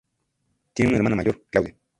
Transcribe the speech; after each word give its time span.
Tiene 0.73 0.89
una 0.89 0.97
hermana 0.97 1.15
mayor, 1.17 1.43
Claudia. 1.51 1.75